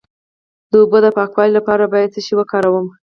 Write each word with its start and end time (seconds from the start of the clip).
د 0.69 0.71
اوبو 0.81 0.97
د 1.05 1.07
پاکوالي 1.17 1.53
لپاره 1.57 1.83
باید 1.93 2.13
څه 2.15 2.19
شی 2.25 2.33
وکاروم؟ 2.37 2.87